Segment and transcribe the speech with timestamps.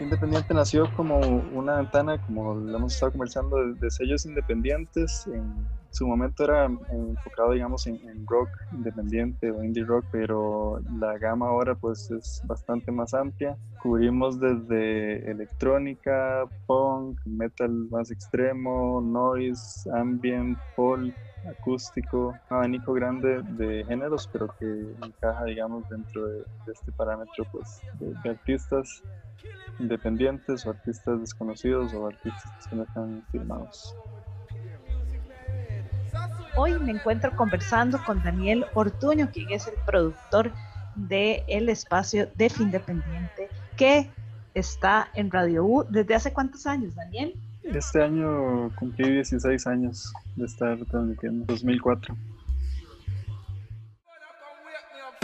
[0.00, 5.26] Independiente nació como una ventana, como lo hemos estado conversando, de, sellos independientes.
[5.26, 11.48] En su momento era enfocado, digamos, en, rock independiente o indie rock, pero la gama
[11.48, 13.56] ahora pues es bastante más amplia.
[13.82, 21.14] Cubrimos desde electrónica, punk, metal más extremo, noise, ambient, folk,
[21.48, 27.80] acústico, un abanico grande de géneros, pero que encaja, digamos, dentro de, este parámetro pues,
[27.98, 29.02] de, artistas
[29.78, 33.94] independientes o artistas desconocidos o artistas que no están firmados.
[36.60, 40.50] Hoy me encuentro conversando con Daniel Ortuño, quien es el productor
[40.96, 44.10] de El Espacio Def Independiente, que
[44.54, 45.84] está en Radio U.
[45.88, 47.32] ¿Desde hace cuántos años, Daniel?
[47.62, 52.16] Este año cumplí 16 años de estar transmitiendo, 2004.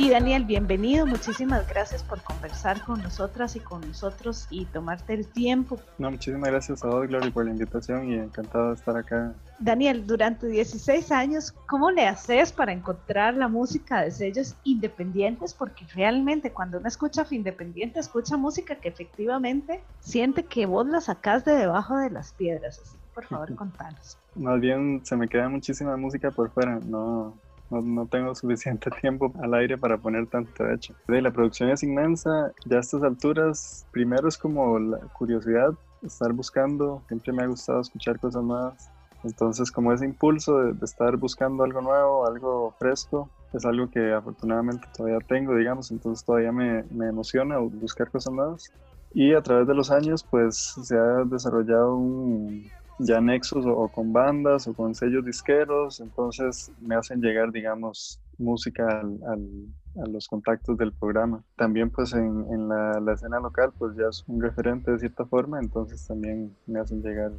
[0.00, 1.04] Y Daniel, bienvenido.
[1.04, 5.78] Muchísimas gracias por conversar con nosotras y con nosotros y tomarte el tiempo.
[5.98, 9.34] No, muchísimas gracias a vos, Gloria, por la invitación y encantado de estar acá.
[9.58, 15.52] Daniel, durante 16 años, ¿cómo le haces para encontrar la música de sellos independientes?
[15.52, 21.44] Porque realmente cuando uno escucha independiente, escucha música que efectivamente siente que vos la sacás
[21.44, 22.80] de debajo de las piedras.
[22.82, 24.16] Así, por favor, contanos.
[24.34, 27.36] Más bien se me queda muchísima música por fuera, no,
[27.70, 30.94] no, tengo suficiente tiempo al aire para poner tanto hecho.
[31.06, 37.02] La producción es inmensa, ya a estas alturas, primero es como la curiosidad, estar buscando,
[37.08, 38.90] siempre me ha gustado escuchar cosas nuevas.
[39.22, 44.86] Entonces, como ese impulso de, estar buscando algo nuevo, algo fresco, es algo que afortunadamente
[44.96, 48.72] todavía tengo, digamos, entonces todavía me, me emociona buscar cosas nuevas.
[49.12, 52.64] Y a través de los años, pues se ha desarrollado un,
[53.00, 59.00] ya nexos o, con bandas o con sellos disqueros, entonces me hacen llegar, digamos, música
[59.00, 61.42] a los contactos del programa.
[61.56, 66.06] También pues en, la, escena local pues ya es un referente de cierta forma, entonces
[66.06, 67.32] también me hacen llegar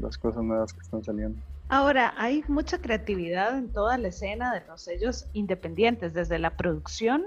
[0.00, 1.40] las cosas nuevas que están saliendo.
[1.68, 7.24] Ahora, hay mucha creatividad en toda la escena de los sellos independientes, desde la producción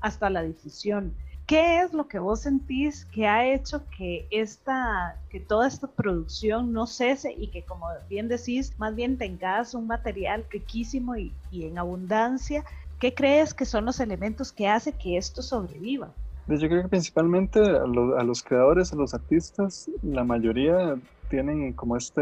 [0.00, 1.14] hasta la difusión.
[1.52, 6.72] ¿Qué es lo que vos sentís que ha hecho que esta, que toda esta producción
[6.72, 11.76] no cese y que como bien decís, más bien tengas un material riquísimo y, en
[11.76, 12.64] abundancia?
[12.98, 16.08] ¿Qué crees que son los elementos que hace que esto sobreviva?
[16.46, 20.96] Pues yo creo que principalmente a, a, los creadores, a los artistas, la mayoría
[21.32, 22.20] tienen como este,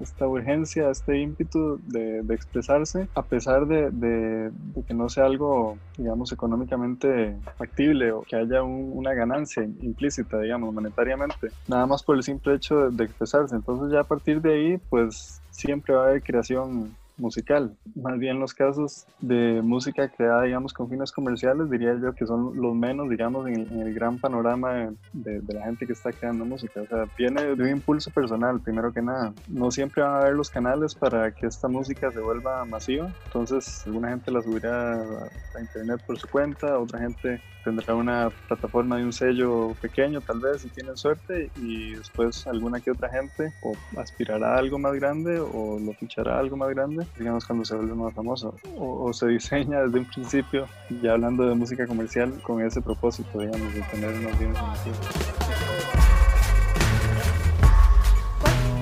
[0.00, 4.50] esta urgencia, este ímpetu de, expresarse, a pesar de,
[4.86, 11.48] que no sea algo, digamos, económicamente factible o que haya una ganancia implícita, digamos, monetariamente,
[11.68, 13.54] nada más por el simple hecho de expresarse.
[13.54, 17.76] Entonces ya a partir de ahí, pues siempre va a haber creación musical.
[17.94, 22.60] Más bien los casos de música creada, digamos, con fines comerciales, diría yo que son
[22.60, 26.82] los menos, digamos, en el, gran panorama de, la gente que está creando música.
[26.82, 29.32] O sea, viene de un impulso personal, primero que nada.
[29.48, 33.12] No siempre van a haber los canales para que esta música se vuelva masiva.
[33.26, 38.96] Entonces, alguna gente la subirá a internet por su cuenta, otra gente tendrá una plataforma
[38.96, 43.52] de un sello pequeño, tal vez, si tienen suerte, y después alguna que otra gente
[43.60, 47.64] o aspirará a algo más grande o lo fichará a algo más grande digamos, cuando
[47.64, 48.54] se vuelve más famoso.
[48.78, 50.68] O, se diseña desde un principio,
[51.02, 54.58] ya hablando de música comercial, con ese propósito, digamos, de tener unos bienes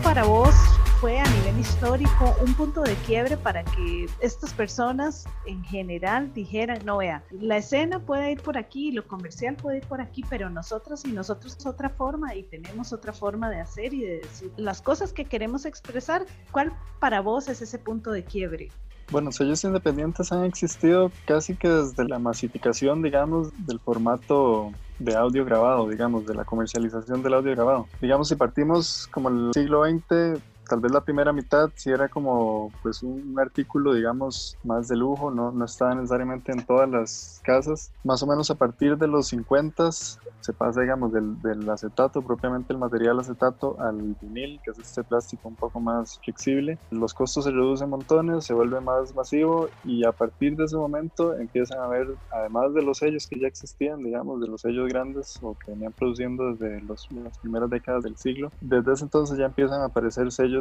[0.03, 5.63] Para vos fue a nivel histórico un punto de quiebre para que estas personas en
[5.65, 10.01] general dijeran, no vea, la escena puede ir por aquí, lo comercial puede ir por
[10.01, 14.21] aquí, pero nosotros y nosotros otra forma y tenemos otra forma de hacer y de
[14.21, 16.27] decir las cosas que queremos expresar.
[16.51, 18.71] ¿Cuál para vos es ese punto de quiebre?
[19.11, 25.45] Bueno, sellos independientes han existido casi que desde la masificación, digamos, del formato de audio
[25.45, 27.87] grabado, digamos, de la comercialización del audio grabado.
[28.01, 32.73] Digamos, si partimos como el siglo XX, tal vez la primera mitad sí era como
[32.83, 37.91] pues un, artículo digamos más de lujo, no, no estaba necesariamente en todas las casas.
[38.05, 42.73] Más o menos a partir de los 50 se pasa digamos del, del, acetato, propiamente
[42.73, 46.79] el material acetato, al vinil, que es este plástico un poco más flexible.
[46.91, 51.35] Los costos se reducen montones, se vuelve más masivo y a partir de ese momento
[51.35, 55.39] empiezan a ver, además de los sellos que ya existían, digamos, de los sellos grandes
[55.43, 59.47] o que venían produciendo desde los, las primeras décadas del siglo, desde ese entonces ya
[59.47, 60.54] empiezan a aparecer sellos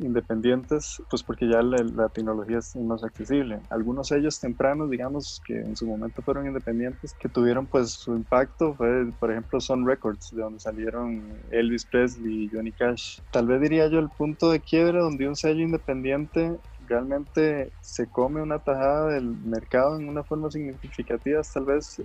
[0.00, 3.60] independientes, pues porque ya la, tecnología es más accesible.
[3.70, 8.74] Algunos sellos tempranos, digamos, que en su momento fueron independientes, que tuvieron pues su impacto,
[8.74, 13.20] fue por ejemplo Sun Records, de donde salieron Elvis Presley y Johnny Cash.
[13.30, 16.58] Tal vez diría yo el punto de quiebra donde un sello independiente
[16.90, 22.02] realmente se come una tajada del mercado en una forma significativa, tal vez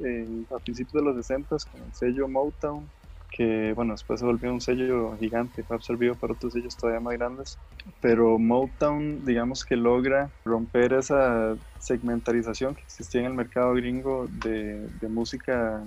[0.51, 2.87] a principios de los 60 con el sello Motown,
[3.35, 7.17] que bueno, después se volvió un sello gigante, fue absorbido por otros sellos todavía más
[7.17, 7.59] grandes,
[7.99, 14.87] pero Motown digamos que logra romper esa segmentarización que existía en el mercado gringo de,
[14.89, 15.85] de música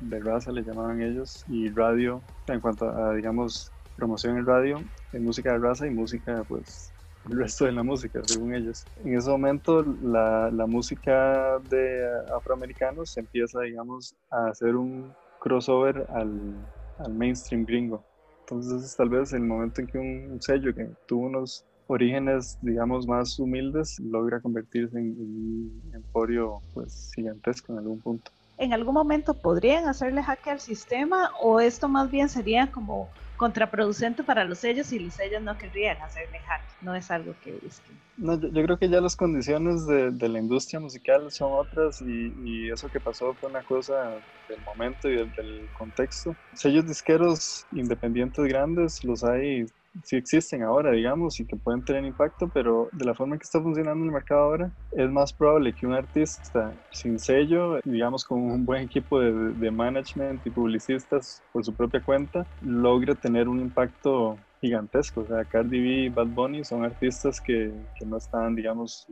[0.00, 5.22] de raza, le llamaban ellos, y radio, en cuanto a digamos promoción en radio, en
[5.22, 6.92] música de raza y música pues
[7.30, 8.88] el resto de la música, según ellos.
[9.04, 16.56] En ese momento la, la música de afroamericanos empieza, digamos, a hacer un crossover al,
[16.98, 18.04] al mainstream gringo.
[18.40, 23.38] Entonces tal vez el momento en que un sello que tuvo unos orígenes, digamos, más
[23.38, 28.30] humildes, logra convertirse en, un emporio pues gigantesco en algún punto.
[28.58, 33.08] ¿En algún momento podrían hacerle jaque al sistema o esto más bien sería como
[33.38, 37.52] contraproducente para los sellos y los sellos no querrían hacerle hack, no es algo que
[37.52, 37.96] busquen.
[38.16, 42.70] No, yo, creo que ya las condiciones de, la industria musical son otras y, y,
[42.70, 44.16] eso que pasó fue una cosa
[44.48, 46.34] del momento y del, del contexto.
[46.52, 49.66] Sellos disqueros independientes grandes los hay
[50.04, 53.44] sí existen ahora, digamos, y que pueden tener impacto, pero de la forma en que
[53.44, 58.40] está funcionando el mercado ahora, es más probable que un artista sin sello, digamos, con
[58.40, 63.60] un buen equipo de, de management y publicistas por su propia cuenta, logre tener un
[63.60, 65.22] impacto gigantesco.
[65.22, 69.06] O sea, Cardi B y Bad Bunny son artistas que, que no están, digamos,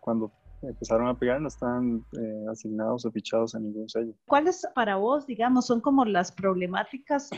[0.00, 0.32] cuando
[0.62, 4.14] empezaron a pegar no estaban eh, asignados o fichados a ningún sello.
[4.26, 7.30] ¿Cuáles para vos, digamos, son como las problemáticas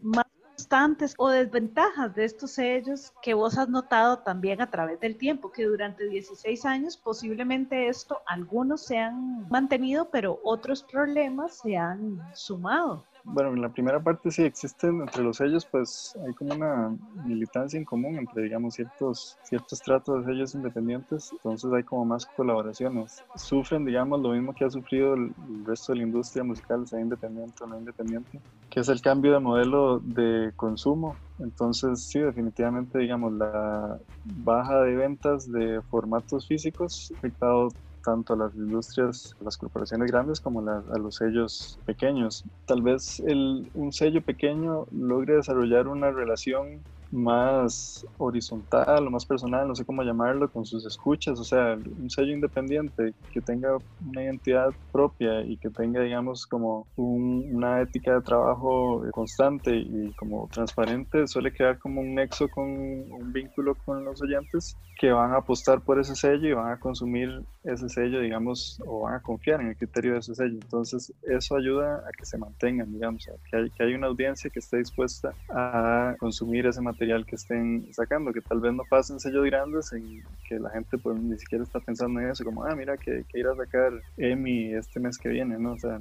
[0.00, 0.25] más
[0.56, 5.52] constantes o desventajas de estos sellos que vos has notado también a través del tiempo,
[5.52, 12.18] que durante 16 años posiblemente esto, algunos se han mantenido, pero otros problemas se han
[12.34, 13.04] sumado?
[13.28, 17.76] Bueno, en la primera parte sí existen entre los sellos, pues hay como una militancia
[17.76, 23.22] en común entre, digamos, ciertos, ciertos tratos de sellos independientes, entonces hay como más colaboraciones.
[23.36, 25.34] Sufren, digamos, lo mismo que ha sufrido el,
[25.64, 28.40] resto de la industria musical, sea independiente o no independiente,
[28.70, 31.16] que es el cambio de modelo de consumo.
[31.38, 37.68] Entonces, sí, definitivamente, digamos, la baja de ventas de formatos físicos ha afectado
[38.06, 42.44] tanto a las industrias, a las corporaciones grandes como a los sellos pequeños.
[42.64, 49.66] Tal vez el, un sello pequeño logre desarrollar una relación más horizontal o más personal,
[49.66, 54.22] no sé cómo llamarlo, con sus escuchas, o sea, un sello independiente que tenga una
[54.24, 61.26] identidad propia y que tenga, digamos, como una ética de trabajo constante y como transparente,
[61.26, 65.80] suele crear como un nexo con un vínculo con los oyentes que van a apostar
[65.80, 69.68] por ese sello y van a consumir ese sello, digamos, o van a confiar en
[69.68, 70.54] el criterio de ese sello.
[70.54, 74.60] Entonces, eso ayuda a que se mantengan, digamos, que, hay, que hay una audiencia que
[74.60, 79.44] esté dispuesta a consumir ese material que estén sacando, que tal vez no pasen sellos
[79.44, 82.96] grandes en que la gente pues ni siquiera está pensando en eso, como, ah, mira,
[82.96, 85.72] que, que ir a sacar EMI este mes que viene, ¿no?
[85.72, 86.00] O sea,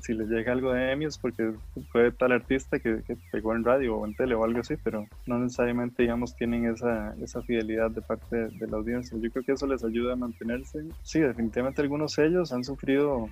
[0.00, 1.52] si les llega algo de EMI es porque
[1.90, 5.06] fue tal artista que, que, pegó en radio o en tele o algo así, pero
[5.26, 9.18] no necesariamente, digamos, tienen esa, esa fidelidad de parte de la audiencia.
[9.20, 10.84] Yo creo que eso les ayuda a mantenerse.
[11.02, 13.28] Sí, definitivamente algunos sellos han sufrido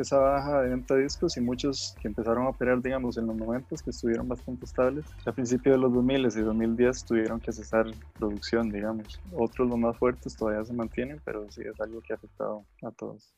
[0.00, 3.36] esa baja de venta de discos y muchos que empezaron a operar, digamos, en los
[3.36, 5.04] momentos que estuvieron bastante estables.
[5.26, 7.86] A principios de los 2000 y 2010 tuvieron que cesar
[8.18, 9.20] producción, digamos.
[9.32, 12.90] Otros, los más fuertes, todavía se mantienen, pero sí es algo que ha afectado a
[12.90, 13.32] todos.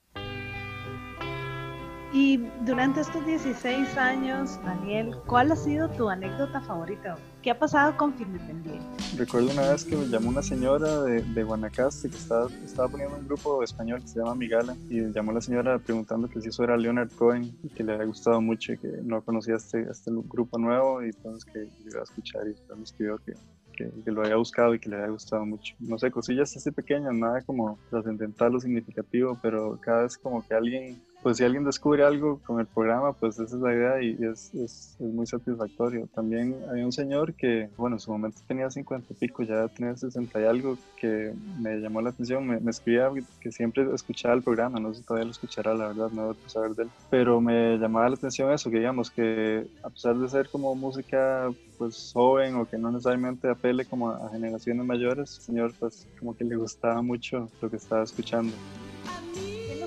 [2.12, 2.37] Y
[2.67, 7.16] durante estos 16 años, Daniel, ¿cuál ha sido tu anécdota favorita?
[7.40, 8.87] ¿Qué ha pasado con Filmindependiente?
[9.16, 13.16] Recuerdo una vez que me llamó una señora de, de Guanacaste que estaba, estaba poniendo
[13.16, 16.50] un grupo español que se llama Migala y llamó a la señora preguntando que si
[16.50, 19.81] eso era Leonard Cohen y que le había gustado mucho y que no conocía este,
[19.90, 23.33] este grupo nuevo y entonces que iba a escuchar y me escribió que
[23.73, 25.75] que, que, lo había buscado y que le había gustado mucho.
[25.81, 30.52] No sé, cosillas así pequeñas, nada como trascendental o significativo, pero cada vez como que
[30.52, 34.19] alguien pues si alguien descubre algo con el programa, pues esa es la idea y
[34.25, 36.09] es, es, muy satisfactorio.
[36.14, 39.97] También había un señor que, bueno, en su momento tenía 50 y pico, ya tenía
[39.97, 43.11] 60 y algo, que me llamó la atención, me, me escribía
[43.41, 46.73] que siempre escuchaba el programa, no sé si todavía lo escuchará, la verdad, no saber
[46.73, 50.49] de él, pero me llamaba la atención eso, que digamos que a pesar de ser
[50.49, 55.73] como música pues joven o que no necesariamente apele como a generaciones mayores, el señor
[55.79, 58.52] pues como que le gustaba mucho lo que estaba escuchando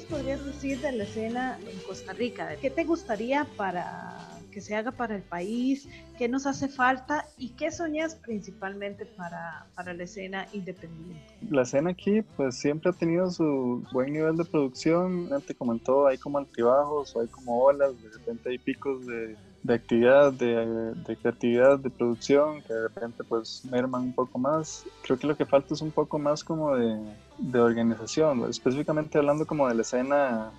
[0.06, 2.56] podrías decir de la escena en Costa Rica?
[2.62, 4.18] ¿Qué te gustaría para
[4.52, 5.88] que se haga para el país?
[6.18, 7.28] ¿Qué nos hace falta?
[7.38, 11.22] ¿Y qué soñas principalmente para, para la escena independiente?
[11.50, 16.18] La escena aquí pues siempre ha tenido su buen nivel de producción, en todo hay
[16.18, 19.36] como altibajos o hay como olas, de repente hay picos de
[19.66, 24.86] de actividad, de, de, creatividad, de producción, que de repente pues merman un poco más.
[25.02, 27.00] Creo que lo que falta es un poco más como de,
[27.40, 30.52] de organización, específicamente hablando como de la escena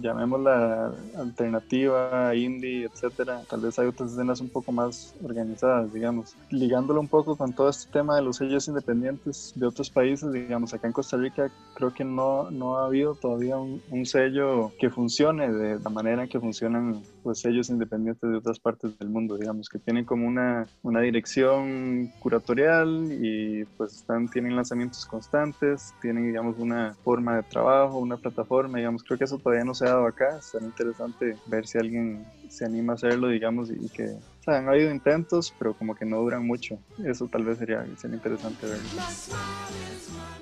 [0.00, 3.42] llamémosla alternativa, indie, etcétera.
[3.48, 6.36] Tal vez hay otras escenas un poco más organizadas, digamos.
[6.50, 10.74] Ligándolo un poco con todo este tema de los sellos independientes de otros países, digamos,
[10.74, 15.52] acá en Costa Rica creo que no, no ha habido todavía un, sello que funcione
[15.52, 19.68] de la manera en que funcionan los sellos independientes de otras partes del mundo, digamos,
[19.68, 26.58] que tienen como una, una dirección curatorial y pues están, tienen lanzamientos constantes, tienen, digamos,
[26.58, 30.06] una forma de trabajo, una plataforma, digamos, creo que eso todavía no se ha dado
[30.06, 30.40] acá.
[30.40, 34.68] Será interesante ver si alguien se anima a hacerlo, digamos, y que o sea, han
[34.68, 36.78] habido intentos, pero como que no duran mucho.
[37.04, 38.78] Eso tal vez sería, sería interesante ver.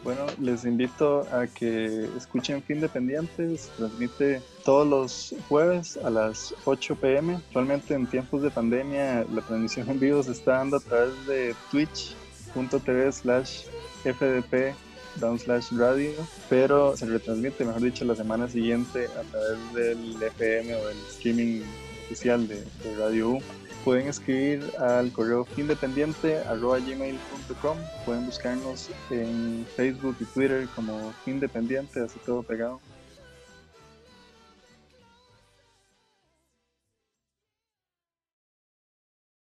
[0.05, 3.59] Bueno, les invito a que escuchen Fin Dependiente.
[3.59, 7.35] Se transmite todos los jueves a las 8 pm.
[7.35, 11.55] Actualmente en tiempos de pandemia la transmisión en vivo se está dando a través de
[11.73, 13.65] twitch.tv slash
[14.05, 14.77] fdp
[15.21, 16.13] down slash radio,
[16.49, 21.63] pero se retransmite, mejor dicho, la semana siguiente a través del FM o del streaming
[22.07, 22.65] oficial de,
[22.99, 23.43] Radio U.
[23.85, 27.79] Pueden escribir al correo independiente gmail.com.
[28.05, 32.81] Pueden buscarnos en Facebook y Twitter como Independiente, así todo pegado.